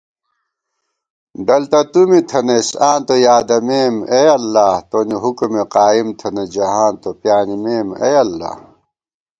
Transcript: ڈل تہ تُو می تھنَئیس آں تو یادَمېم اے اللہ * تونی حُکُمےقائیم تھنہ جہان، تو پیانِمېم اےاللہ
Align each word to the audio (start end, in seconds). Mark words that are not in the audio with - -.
ڈل 1.45 1.63
تہ 1.71 1.79
تُو 1.91 2.01
می 2.09 2.19
تھنَئیس 2.29 2.69
آں 2.89 2.99
تو 3.07 3.15
یادَمېم 3.25 3.95
اے 4.13 4.23
اللہ 4.37 4.71
* 4.81 4.89
تونی 4.89 5.17
حُکُمےقائیم 5.23 6.07
تھنہ 6.19 6.43
جہان، 6.53 6.93
تو 7.01 7.09
پیانِمېم 7.21 7.87
اےاللہ 8.03 8.51